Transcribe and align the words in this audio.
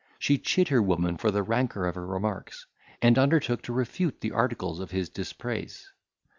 She 0.17 0.39
chid 0.39 0.69
her 0.69 0.81
woman 0.81 1.17
for 1.17 1.29
the 1.29 1.43
rancour 1.43 1.85
of 1.85 1.93
her 1.93 2.07
remarks, 2.07 2.65
and 3.03 3.19
undertook 3.19 3.61
to 3.61 3.71
refute 3.71 4.21
the 4.21 4.31
articles 4.31 4.79
of 4.79 4.89
his 4.89 5.09
dispraise. 5.09 5.91